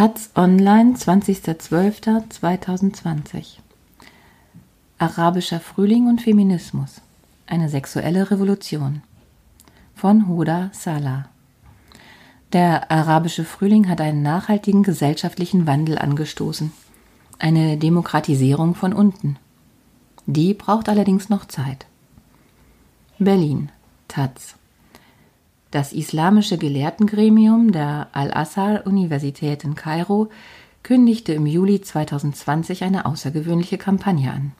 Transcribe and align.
Taz 0.00 0.30
Online, 0.34 0.94
20.12.2020 0.94 3.58
Arabischer 4.96 5.60
Frühling 5.60 6.06
und 6.06 6.22
Feminismus. 6.22 7.02
Eine 7.46 7.68
sexuelle 7.68 8.30
Revolution. 8.30 9.02
Von 9.94 10.26
Huda 10.26 10.70
Salah. 10.72 11.28
Der 12.54 12.90
arabische 12.90 13.44
Frühling 13.44 13.90
hat 13.90 14.00
einen 14.00 14.22
nachhaltigen 14.22 14.84
gesellschaftlichen 14.84 15.66
Wandel 15.66 15.98
angestoßen. 15.98 16.72
Eine 17.38 17.76
Demokratisierung 17.76 18.74
von 18.74 18.94
unten. 18.94 19.36
Die 20.24 20.54
braucht 20.54 20.88
allerdings 20.88 21.28
noch 21.28 21.44
Zeit. 21.44 21.84
Berlin. 23.18 23.70
Taz. 24.08 24.54
Das 25.70 25.92
islamische 25.92 26.58
Gelehrtengremium 26.58 27.70
der 27.70 28.08
Al-Azhar-Universität 28.12 29.62
in 29.62 29.76
Kairo 29.76 30.28
kündigte 30.82 31.32
im 31.32 31.46
Juli 31.46 31.80
2020 31.80 32.82
eine 32.82 33.06
außergewöhnliche 33.06 33.78
Kampagne 33.78 34.32
an. 34.32 34.50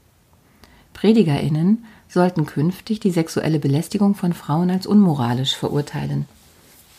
PredigerInnen 0.92 1.84
sollten 2.08 2.46
künftig 2.46 3.00
die 3.00 3.10
sexuelle 3.10 3.58
Belästigung 3.58 4.14
von 4.14 4.32
Frauen 4.32 4.70
als 4.70 4.86
unmoralisch 4.86 5.56
verurteilen, 5.56 6.26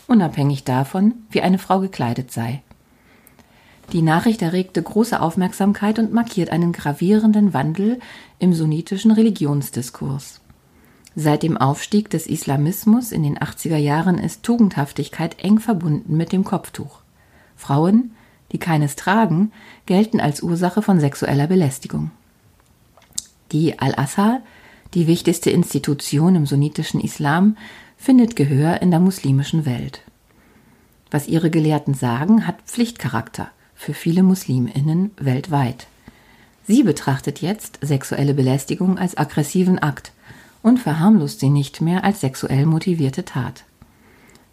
unabhängig 0.07 0.65
davon, 0.65 1.13
wie 1.29 1.41
eine 1.41 1.57
Frau 1.57 1.79
gekleidet 1.79 2.31
sei. 2.31 2.61
Die 3.93 4.01
Nachricht 4.01 4.41
erregte 4.41 4.83
große 4.83 5.21
Aufmerksamkeit 5.21 5.99
und 5.99 6.11
markiert 6.11 6.49
einen 6.49 6.73
gravierenden 6.73 7.53
Wandel 7.53 7.99
im 8.39 8.53
sunnitischen 8.53 9.11
Religionsdiskurs. 9.11 10.41
Seit 11.15 11.43
dem 11.43 11.57
Aufstieg 11.57 12.09
des 12.09 12.25
Islamismus 12.25 13.11
in 13.11 13.23
den 13.23 13.37
80er 13.37 13.75
Jahren 13.75 14.17
ist 14.17 14.43
Tugendhaftigkeit 14.43 15.43
eng 15.43 15.59
verbunden 15.59 16.15
mit 16.15 16.31
dem 16.31 16.45
Kopftuch. 16.45 16.99
Frauen, 17.57 18.11
die 18.53 18.59
keines 18.59 18.95
tragen, 18.95 19.51
gelten 19.85 20.21
als 20.21 20.41
Ursache 20.41 20.81
von 20.81 20.99
sexueller 20.99 21.47
Belästigung. 21.47 22.11
Die 23.51 23.77
Al-Azhar, 23.79 24.39
die 24.93 25.07
wichtigste 25.07 25.49
Institution 25.49 26.35
im 26.35 26.45
sunnitischen 26.45 27.01
Islam, 27.01 27.57
findet 27.97 28.37
Gehör 28.37 28.81
in 28.81 28.89
der 28.89 29.01
muslimischen 29.01 29.65
Welt. 29.65 30.01
Was 31.11 31.27
ihre 31.27 31.49
Gelehrten 31.49 31.93
sagen, 31.93 32.47
hat 32.47 32.61
Pflichtcharakter 32.65 33.49
für 33.75 33.93
viele 33.93 34.23
Musliminnen 34.23 35.11
weltweit. 35.17 35.87
Sie 36.65 36.83
betrachtet 36.83 37.41
jetzt 37.41 37.79
sexuelle 37.81 38.33
Belästigung 38.33 38.97
als 38.97 39.17
aggressiven 39.17 39.77
Akt 39.79 40.13
und 40.61 40.79
verharmlost 40.79 41.39
sie 41.39 41.49
nicht 41.49 41.81
mehr 41.81 42.03
als 42.03 42.21
sexuell 42.21 42.65
motivierte 42.65 43.25
Tat. 43.25 43.63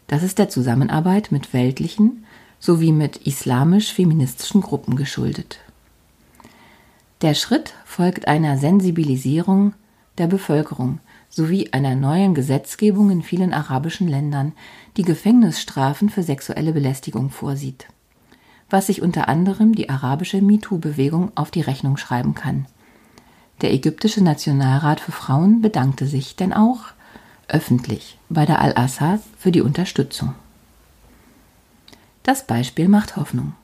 Das 0.06 0.22
ist 0.22 0.38
der 0.38 0.48
Zusammenarbeit 0.48 1.30
mit 1.32 1.52
weltlichen 1.52 2.24
sowie 2.60 2.92
mit 2.92 3.18
islamisch-feministischen 3.18 4.62
Gruppen 4.62 4.96
geschuldet. 4.96 5.60
Der 7.20 7.34
Schritt 7.34 7.74
folgt 7.84 8.26
einer 8.26 8.58
Sensibilisierung 8.58 9.74
der 10.18 10.26
Bevölkerung 10.26 10.98
sowie 11.28 11.68
einer 11.72 11.94
neuen 11.94 12.34
Gesetzgebung 12.34 13.10
in 13.10 13.22
vielen 13.22 13.52
arabischen 13.52 14.08
Ländern, 14.08 14.52
die 14.96 15.02
Gefängnisstrafen 15.02 16.08
für 16.08 16.22
sexuelle 16.22 16.72
Belästigung 16.72 17.30
vorsieht, 17.30 17.86
was 18.70 18.86
sich 18.86 19.02
unter 19.02 19.28
anderem 19.28 19.74
die 19.74 19.88
arabische 19.88 20.40
MeToo-Bewegung 20.40 21.32
auf 21.34 21.50
die 21.50 21.60
Rechnung 21.60 21.96
schreiben 21.96 22.34
kann. 22.34 22.66
Der 23.60 23.72
ägyptische 23.72 24.22
Nationalrat 24.22 25.00
für 25.00 25.12
Frauen 25.12 25.62
bedankte 25.62 26.06
sich 26.06 26.36
denn 26.36 26.52
auch 26.52 26.86
öffentlich 27.48 28.18
bei 28.28 28.46
der 28.46 28.60
Al-Assad 28.60 29.20
für 29.38 29.50
die 29.50 29.62
Unterstützung. 29.62 30.34
Das 32.22 32.46
Beispiel 32.46 32.88
macht 32.88 33.16
Hoffnung. 33.16 33.54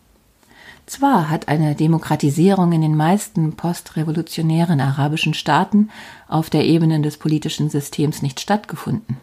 Zwar 0.87 1.31
hat 1.31 1.49
eine 1.49 1.75
Demokratisierung 1.75 2.73
in 2.73 2.83
den 2.83 2.97
meisten 2.97 3.57
postrevolutionären 3.57 4.81
arabischen 4.81 5.33
Staaten 5.33 5.91
auf 6.29 6.51
der 6.51 6.65
Ebene 6.65 7.01
des 7.01 7.17
politischen 7.17 7.71
Systems 7.71 8.21
nicht 8.21 8.41
stattgefunden. 8.41 9.17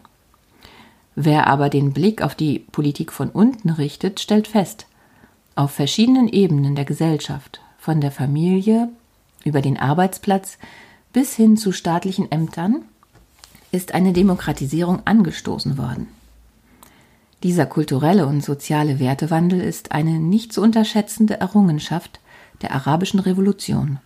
Wer 1.16 1.48
aber 1.48 1.70
den 1.70 1.94
Blick 1.94 2.22
auf 2.22 2.36
die 2.36 2.60
Politik 2.60 3.12
von 3.12 3.30
unten 3.30 3.70
richtet, 3.70 4.20
stellt 4.20 4.48
fest, 4.48 4.88
auf 5.56 5.72
verschiedenen 5.72 6.28
Ebenen 6.30 6.76
der 6.76 6.86
Gesellschaft, 6.86 7.62
von 7.78 8.00
der 8.00 8.12
Familie 8.12 8.90
über 9.44 9.62
den 9.62 9.78
Arbeitsplatz 9.78 10.58
bis 11.14 11.36
hin 11.36 11.58
zu 11.58 11.72
staatlichen 11.72 12.32
Ämtern 12.32 12.84
ist 13.72 13.94
eine 13.94 14.14
Demokratisierung 14.14 15.02
angestoßen 15.06 15.78
worden. 15.78 16.08
Dieser 17.44 17.66
kulturelle 17.66 18.28
und 18.28 18.44
soziale 18.44 19.00
Wertewandel 19.00 19.62
ist 19.62 19.92
eine 19.92 20.20
nicht 20.20 20.54
zu 20.54 20.62
unterschätzende 20.62 21.40
Errungenschaft 21.40 22.20
der 22.62 22.74
arabischen 22.74 23.20
Revolution. 23.20 24.00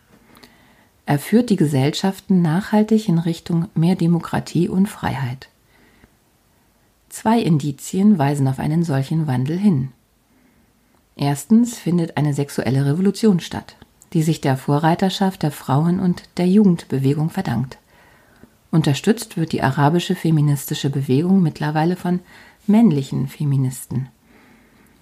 Er 1.05 1.19
führt 1.19 1.49
die 1.49 1.57
Gesellschaften 1.57 2.41
nachhaltig 2.41 3.09
in 3.09 3.19
Richtung 3.19 3.67
mehr 3.75 3.95
Demokratie 3.95 4.69
und 4.69 4.87
Freiheit. 4.87 5.49
Zwei 7.09 7.39
Indizien 7.39 8.17
weisen 8.17 8.47
auf 8.47 8.59
einen 8.59 8.83
solchen 8.83 9.27
Wandel 9.27 9.57
hin. 9.57 9.89
Erstens 11.15 11.77
findet 11.77 12.17
eine 12.17 12.33
sexuelle 12.33 12.85
Revolution 12.85 13.39
statt 13.39 13.75
die 14.15 14.23
sich 14.23 14.39
der 14.39 14.55
Vorreiterschaft 14.55 15.43
der 15.43 15.51
Frauen- 15.51 15.99
und 15.99 16.23
der 16.37 16.47
Jugendbewegung 16.47 17.29
verdankt. 17.29 17.77
Unterstützt 18.71 19.35
wird 19.35 19.51
die 19.51 19.61
arabische 19.61 20.15
feministische 20.15 20.89
Bewegung 20.89 21.43
mittlerweile 21.43 21.97
von 21.97 22.21
männlichen 22.65 23.27
Feministen. 23.27 24.07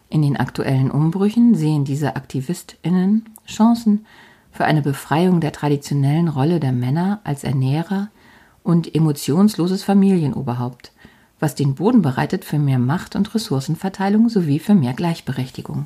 In 0.09 0.24
den 0.24 0.35
aktuellen 0.35 0.90
Umbrüchen 0.90 1.53
sehen 1.53 1.85
diese 1.85 2.16
Aktivistinnen 2.16 3.29
Chancen 3.46 4.07
für 4.51 4.66
eine 4.66 4.81
Befreiung 4.81 5.41
der 5.41 5.51
traditionellen 5.51 6.28
Rolle 6.28 6.59
der 6.59 6.72
Männer 6.72 7.22
als 7.24 7.44
Ernährer 7.44 8.09
und 8.63 8.95
emotionsloses 8.95 9.84
Familienoberhaupt, 9.84 10.91
was 11.40 11.53
den 11.53 11.75
Boden 11.75 12.01
bereitet 12.01 12.45
für 12.45 12.57
mehr 12.57 12.80
Macht 12.80 13.16
und 13.16 13.35
Ressourcenverteilung 13.35 14.30
sowie 14.30 14.57
für 14.57 14.74
mehr 14.74 14.94
Gleichberechtigung. 14.94 15.85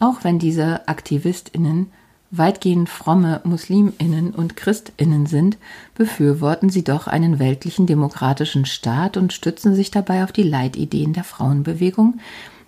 Auch 0.00 0.24
wenn 0.24 0.38
diese 0.38 0.88
Aktivistinnen 0.88 1.92
weitgehend 2.30 2.88
fromme 2.88 3.40
Musliminnen 3.44 4.30
und 4.30 4.56
Christinnen 4.56 5.26
sind, 5.26 5.58
befürworten 5.94 6.70
sie 6.70 6.84
doch 6.84 7.06
einen 7.06 7.38
weltlichen 7.38 7.86
demokratischen 7.86 8.64
Staat 8.64 9.16
und 9.16 9.32
stützen 9.32 9.74
sich 9.74 9.90
dabei 9.90 10.24
auf 10.24 10.32
die 10.32 10.42
Leitideen 10.42 11.12
der 11.12 11.24
Frauenbewegung 11.24 12.18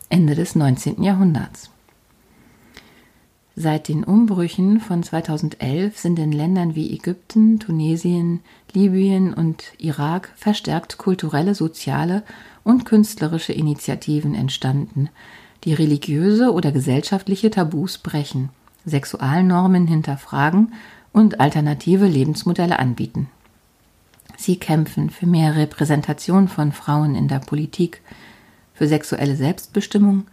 Ende 0.08 0.34
des 0.34 0.54
19. 0.56 1.02
Jahrhunderts. 1.02 1.70
Seit 3.54 3.88
den 3.88 4.02
Umbrüchen 4.04 4.80
von 4.80 5.02
2011 5.02 5.98
sind 5.98 6.18
in 6.18 6.32
Ländern 6.32 6.74
wie 6.74 6.94
Ägypten, 6.94 7.58
Tunesien, 7.58 8.40
Libyen 8.72 9.32
und 9.32 9.62
Irak 9.78 10.32
verstärkt 10.36 10.98
kulturelle, 10.98 11.54
soziale 11.54 12.24
und 12.64 12.84
künstlerische 12.84 13.52
Initiativen 13.52 14.34
entstanden, 14.34 15.10
die 15.64 15.74
religiöse 15.74 16.52
oder 16.52 16.72
gesellschaftliche 16.72 17.50
Tabus 17.50 17.98
brechen, 17.98 18.50
Sexualnormen 18.84 19.86
hinterfragen 19.86 20.72
und 21.12 21.40
alternative 21.40 22.06
Lebensmodelle 22.06 22.78
anbieten. 22.78 23.28
Sie 24.36 24.56
kämpfen 24.56 25.10
für 25.10 25.26
mehr 25.26 25.54
Repräsentation 25.56 26.48
von 26.48 26.72
Frauen 26.72 27.14
in 27.14 27.28
der 27.28 27.38
Politik, 27.38 28.00
für 28.74 28.88
sexuelle 28.88 29.36
Selbstbestimmung, 29.36 30.24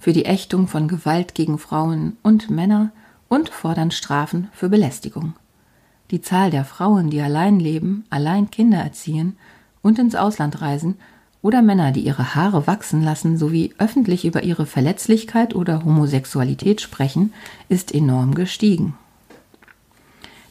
für 0.00 0.12
die 0.12 0.24
Ächtung 0.24 0.66
von 0.66 0.88
Gewalt 0.88 1.34
gegen 1.34 1.58
Frauen 1.58 2.16
und 2.22 2.50
Männer 2.50 2.90
und 3.28 3.50
fordern 3.50 3.90
Strafen 3.90 4.48
für 4.52 4.68
Belästigung. 4.68 5.34
Die 6.10 6.20
Zahl 6.20 6.50
der 6.50 6.64
Frauen, 6.64 7.10
die 7.10 7.20
allein 7.20 7.60
leben, 7.60 8.04
allein 8.10 8.50
Kinder 8.50 8.78
erziehen 8.78 9.36
und 9.82 9.98
ins 9.98 10.14
Ausland 10.14 10.60
reisen, 10.60 10.96
oder 11.44 11.60
Männer, 11.60 11.92
die 11.92 12.00
ihre 12.00 12.34
Haare 12.34 12.66
wachsen 12.66 13.02
lassen 13.02 13.36
sowie 13.36 13.74
öffentlich 13.76 14.24
über 14.24 14.44
ihre 14.44 14.64
Verletzlichkeit 14.64 15.54
oder 15.54 15.84
Homosexualität 15.84 16.80
sprechen, 16.80 17.34
ist 17.68 17.94
enorm 17.94 18.34
gestiegen. 18.34 18.94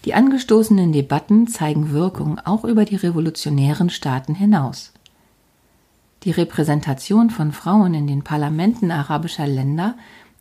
Die 0.05 0.13
angestoßenen 0.13 0.91
Debatten 0.91 1.47
zeigen 1.47 1.93
Wirkung 1.93 2.37
auch 2.45 2.63
über 2.63 2.85
die 2.85 2.95
revolutionären 2.95 3.89
Staaten 3.89 4.35
hinaus. 4.35 4.93
Die 6.25 6.31
Repräsentation 6.31 7.31
von 7.31 7.53
Frauen 7.53 7.95
in 7.95 8.05
den 8.05 8.23
Parlamenten 8.23 8.91
arabischer 8.91 9.47
Länder 9.47 9.95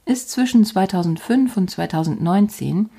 ist 0.05 0.31
zwischen 0.31 0.66
2005 0.66 1.56
und 1.56 1.70
2019 1.70 2.90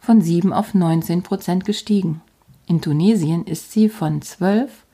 von 0.00 0.20
7 0.20 0.52
auf 0.52 0.74
19 0.74 1.22
Prozent 1.22 1.64
gestiegen. 1.64 2.20
In 2.66 2.80
Tunesien 2.80 3.44
ist 3.44 3.70
sie 3.70 3.88
von 3.88 4.22
12 4.22 4.85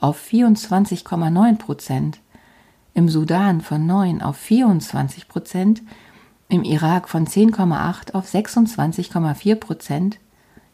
auf 0.00 0.20
24,9 0.20 1.56
Prozent, 1.56 2.20
im 2.94 3.08
Sudan 3.08 3.60
von 3.60 3.86
9 3.86 4.22
auf 4.22 4.36
24 4.36 5.28
Prozent, 5.28 5.82
im 6.48 6.64
Irak 6.64 7.08
von 7.08 7.26
10,8 7.26 8.14
auf 8.14 8.26
26,4 8.26 9.54
Prozent, 9.54 10.18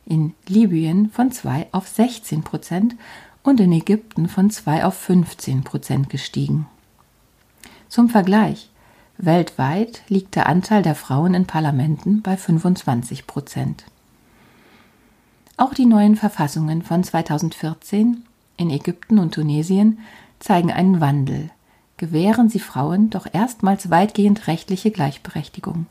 in 0.06 0.34
Libyen 0.46 1.10
von 1.10 1.30
2 1.30 1.66
auf 1.72 1.88
16 1.88 2.42
Prozent 2.42 2.96
und 3.42 3.60
in 3.60 3.72
Ägypten 3.72 4.28
von 4.28 4.50
2 4.50 4.84
auf 4.84 4.94
15 4.94 5.64
Prozent 5.64 6.08
gestiegen. 6.08 6.66
Zum 7.88 8.08
Vergleich, 8.08 8.70
Weltweit 9.18 10.02
liegt 10.08 10.34
der 10.36 10.48
Anteil 10.48 10.82
der 10.82 10.94
Frauen 10.94 11.34
in 11.34 11.46
Parlamenten 11.46 12.22
bei 12.22 12.36
25 12.36 13.26
Prozent. 13.26 13.84
Auch 15.56 15.72
die 15.72 15.86
neuen 15.86 16.16
Verfassungen 16.16 16.82
von 16.82 17.02
2014 17.02 18.24
in 18.56 18.70
Ägypten 18.70 19.18
und 19.18 19.34
Tunesien 19.34 19.98
zeigen 20.38 20.70
einen 20.70 21.00
Wandel, 21.00 21.50
gewähren 21.96 22.48
sie 22.48 22.60
Frauen 22.60 23.10
doch 23.10 23.26
erstmals 23.32 23.90
weitgehend 23.90 24.46
rechtliche 24.46 24.90
Gleichberechtigung. 24.90 25.86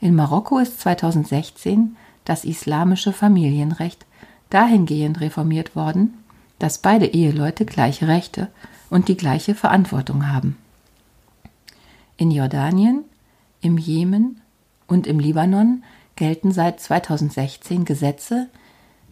In 0.00 0.14
Marokko 0.14 0.58
ist 0.58 0.80
2016 0.80 1.96
das 2.24 2.44
islamische 2.44 3.12
Familienrecht 3.12 4.06
dahingehend 4.50 5.20
reformiert 5.20 5.76
worden, 5.76 6.14
dass 6.58 6.78
beide 6.78 7.06
Eheleute 7.06 7.64
gleiche 7.64 8.08
Rechte 8.08 8.48
und 8.90 9.08
die 9.08 9.16
gleiche 9.16 9.54
Verantwortung 9.54 10.28
haben. 10.28 10.56
In 12.16 12.30
Jordanien, 12.30 13.04
im 13.60 13.78
Jemen 13.78 14.40
und 14.86 15.06
im 15.06 15.18
Libanon 15.20 15.84
gelten 16.16 16.50
seit 16.52 16.80
2016 16.80 17.84
Gesetze, 17.84 18.48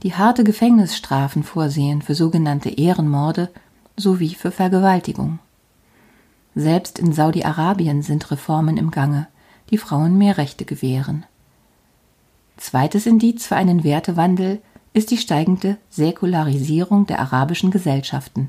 die 0.02 0.14
harte 0.14 0.44
Gefängnisstrafen 0.44 1.42
vorsehen 1.42 2.02
für 2.02 2.14
sogenannte 2.14 2.70
Ehrenmorde 2.70 3.50
sowie 3.96 4.34
für 4.34 4.50
Vergewaltigung. 4.50 5.38
Selbst 6.54 6.98
in 6.98 7.12
Saudi-Arabien 7.12 8.02
sind 8.02 8.30
Reformen 8.30 8.76
im 8.76 8.90
Gange, 8.90 9.28
die 9.70 9.78
Frauen 9.78 10.16
mehr 10.16 10.38
Rechte 10.38 10.64
gewähren. 10.64 11.24
Zweites 12.56 13.06
Indiz 13.06 13.46
für 13.46 13.56
einen 13.56 13.84
Wertewandel 13.84 14.60
ist 14.92 15.10
die 15.10 15.18
steigende 15.18 15.76
Säkularisierung 15.90 17.06
der 17.06 17.20
arabischen 17.20 17.70
Gesellschaften. 17.70 18.48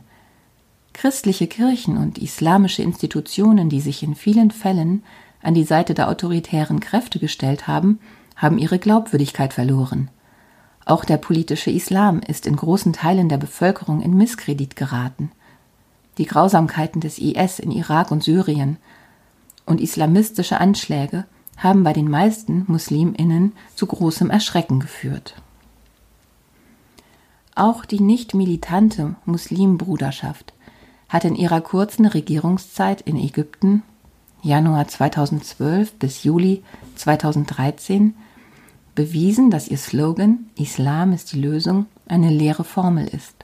Christliche 0.93 1.47
Kirchen 1.47 1.97
und 1.97 2.17
islamische 2.17 2.81
Institutionen, 2.81 3.69
die 3.69 3.81
sich 3.81 4.01
in 4.01 4.15
vielen 4.15 4.51
Fällen 4.51 5.03
an 5.41 5.53
die 5.53 5.65
Seite 5.65 5.93
der 5.93 6.09
autoritären 6.09 6.79
Kräfte 6.79 7.19
gestellt 7.19 7.67
haben, 7.67 7.99
haben 8.35 8.57
ihre 8.57 8.79
Glaubwürdigkeit 8.79 9.53
verloren. 9.53 10.09
Auch 10.87 11.03
der 11.03 11.17
politische 11.17 11.69
Islam 11.69 12.21
ist 12.21 12.47
in 12.47 12.55
großen 12.55 12.93
Teilen 12.93 13.27
der 13.27 13.35
Bevölkerung 13.35 14.01
in 14.01 14.15
Misskredit 14.15 14.77
geraten. 14.77 15.33
Die 16.17 16.25
Grausamkeiten 16.25 17.01
des 17.01 17.19
IS 17.19 17.59
in 17.59 17.71
Irak 17.71 18.09
und 18.09 18.23
Syrien 18.23 18.77
und 19.65 19.81
islamistische 19.81 20.61
Anschläge 20.61 21.25
haben 21.57 21.83
bei 21.83 21.91
den 21.91 22.09
meisten 22.09 22.63
Musliminnen 22.67 23.51
zu 23.75 23.85
großem 23.85 24.29
Erschrecken 24.29 24.79
geführt. 24.79 25.35
Auch 27.53 27.83
die 27.83 27.99
nicht 27.99 28.33
militante 28.33 29.15
Muslimbruderschaft 29.25 30.53
hat 31.09 31.25
in 31.25 31.35
ihrer 31.35 31.59
kurzen 31.59 32.05
Regierungszeit 32.05 33.01
in 33.01 33.17
Ägypten 33.17 33.83
Januar 34.41 34.87
2012 34.87 35.95
bis 35.95 36.23
Juli 36.23 36.63
2013 36.95 38.13
bewiesen, 38.97 39.49
dass 39.51 39.67
ihr 39.67 39.77
Slogan 39.77 40.47
Islam 40.57 41.13
ist 41.13 41.31
die 41.31 41.39
Lösung 41.39 41.85
eine 42.07 42.31
leere 42.31 42.63
Formel 42.63 43.07
ist. 43.07 43.35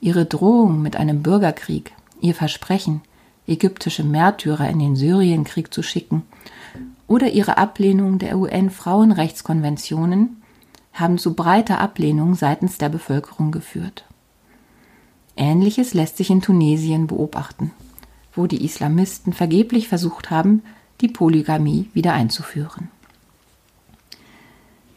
Ihre 0.00 0.26
Drohung 0.26 0.82
mit 0.82 0.96
einem 0.96 1.22
Bürgerkrieg, 1.22 1.92
ihr 2.20 2.34
Versprechen, 2.34 3.00
ägyptische 3.46 4.04
Märtyrer 4.04 4.68
in 4.68 4.80
den 4.80 4.96
Syrienkrieg 4.96 5.72
zu 5.72 5.82
schicken 5.82 6.24
oder 7.06 7.30
ihre 7.30 7.56
Ablehnung 7.56 8.18
der 8.18 8.38
UN-Frauenrechtskonventionen 8.38 10.42
haben 10.92 11.16
zu 11.16 11.32
breiter 11.32 11.80
Ablehnung 11.80 12.34
seitens 12.34 12.76
der 12.76 12.90
Bevölkerung 12.90 13.50
geführt. 13.50 14.04
Ähnliches 15.36 15.94
lässt 15.94 16.18
sich 16.18 16.28
in 16.28 16.42
Tunesien 16.42 17.06
beobachten, 17.06 17.70
wo 18.34 18.46
die 18.46 18.62
Islamisten 18.62 19.32
vergeblich 19.32 19.88
versucht 19.88 20.30
haben, 20.30 20.62
die 21.00 21.08
Polygamie 21.08 21.88
wieder 21.94 22.12
einzuführen. 22.12 22.90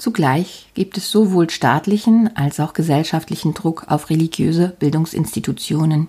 Zugleich 0.01 0.71
gibt 0.73 0.97
es 0.97 1.11
sowohl 1.11 1.51
staatlichen 1.51 2.35
als 2.35 2.59
auch 2.59 2.73
gesellschaftlichen 2.73 3.53
Druck 3.53 3.85
auf 3.87 4.09
religiöse 4.09 4.69
Bildungsinstitutionen, 4.79 6.07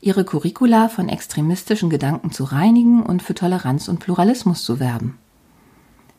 ihre 0.00 0.24
Curricula 0.24 0.88
von 0.88 1.10
extremistischen 1.10 1.90
Gedanken 1.90 2.32
zu 2.32 2.44
reinigen 2.44 3.02
und 3.02 3.22
für 3.22 3.34
Toleranz 3.34 3.88
und 3.88 3.98
Pluralismus 3.98 4.64
zu 4.64 4.80
werben. 4.80 5.18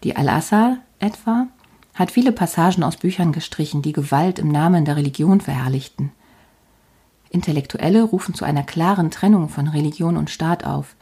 Die 0.04 0.16
Al-Assad 0.16 0.82
etwa 1.00 1.48
hat 1.96 2.12
viele 2.12 2.32
Passagen 2.32 2.84
aus 2.84 2.98
Büchern 2.98 3.32
gestrichen, 3.32 3.82
die 3.82 3.94
Gewalt 3.94 4.38
im 4.38 4.50
Namen 4.50 4.86
der 4.86 4.96
Religion 4.96 5.42
verherrlichten. 5.42 6.12
Intellektuelle 7.32 8.04
rufen 8.04 8.36
zu 8.36 8.46
einer 8.46 8.62
klaren 8.62 9.10
Trennung 9.10 9.50
von 9.50 9.68
Religion 9.68 10.16
und 10.16 10.30
Staat 10.30 10.64
auf 10.64 10.96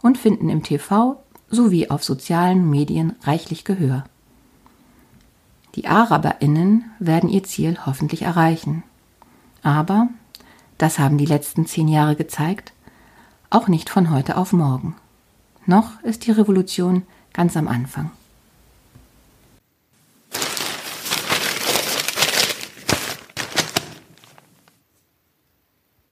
und 0.00 0.16
finden 0.16 0.48
im 0.48 0.62
TV 0.62 1.22
sowie 1.50 1.90
auf 1.90 2.04
sozialen 2.04 2.70
Medien 2.70 3.16
reichlich 3.22 3.66
Gehör. 3.66 4.04
Die 5.76 5.86
Araberinnen 5.86 6.90
werden 6.98 7.28
ihr 7.28 7.44
Ziel 7.44 7.78
hoffentlich 7.84 8.22
erreichen. 8.22 8.82
Aber, 9.62 10.08
das 10.78 10.98
haben 10.98 11.18
die 11.18 11.26
letzten 11.26 11.66
zehn 11.66 11.86
Jahre 11.86 12.16
gezeigt, 12.16 12.72
auch 13.50 13.68
nicht 13.68 13.90
von 13.90 14.10
heute 14.10 14.38
auf 14.38 14.52
morgen. 14.52 14.96
Noch 15.66 16.00
ist 16.02 16.26
die 16.26 16.32
Revolution 16.32 17.02
ganz 17.32 17.56
am 17.56 17.68
Anfang. 17.68 18.10